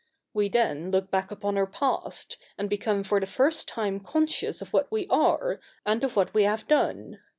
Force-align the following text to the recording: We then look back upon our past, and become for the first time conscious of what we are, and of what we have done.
We 0.33 0.49
then 0.49 0.89
look 0.89 1.11
back 1.11 1.29
upon 1.29 1.59
our 1.59 1.67
past, 1.67 2.37
and 2.57 2.67
become 2.71 3.03
for 3.03 3.19
the 3.19 3.27
first 3.27 3.67
time 3.67 3.99
conscious 3.99 4.59
of 4.59 4.73
what 4.73 4.91
we 4.91 5.05
are, 5.11 5.59
and 5.85 6.03
of 6.03 6.15
what 6.15 6.33
we 6.33 6.41
have 6.41 6.67
done. 6.67 7.19